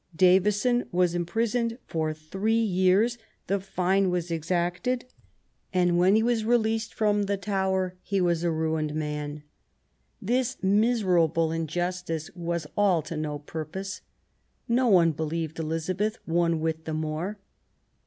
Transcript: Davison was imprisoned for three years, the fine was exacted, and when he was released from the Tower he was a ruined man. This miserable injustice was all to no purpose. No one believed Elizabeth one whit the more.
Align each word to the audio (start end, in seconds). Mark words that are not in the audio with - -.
Davison 0.15 0.85
was 0.91 1.13
imprisoned 1.13 1.77
for 1.85 2.11
three 2.11 2.55
years, 2.59 3.19
the 3.45 3.59
fine 3.59 4.09
was 4.09 4.31
exacted, 4.31 5.05
and 5.71 5.95
when 5.99 6.15
he 6.15 6.23
was 6.23 6.43
released 6.43 6.91
from 6.91 7.25
the 7.27 7.37
Tower 7.37 7.93
he 8.01 8.19
was 8.19 8.43
a 8.43 8.49
ruined 8.49 8.95
man. 8.95 9.43
This 10.19 10.57
miserable 10.63 11.51
injustice 11.51 12.31
was 12.35 12.65
all 12.75 13.03
to 13.03 13.15
no 13.15 13.37
purpose. 13.37 14.01
No 14.67 14.87
one 14.87 15.11
believed 15.11 15.59
Elizabeth 15.59 16.17
one 16.25 16.59
whit 16.59 16.85
the 16.85 16.95
more. 16.95 17.37